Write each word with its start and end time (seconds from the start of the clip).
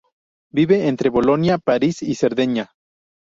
Vive 0.51 0.87
entre 0.87 1.09
Bolonia, 1.11 1.59
París 1.59 2.01
y 2.01 2.15
Cerdeña. 2.15 2.71